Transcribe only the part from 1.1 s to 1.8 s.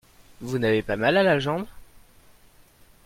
à la jambe.